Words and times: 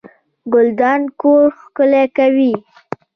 ګلدان 0.53 1.01
کور 1.21 1.47
ښکلی 1.59 2.05
کوي 2.17 2.53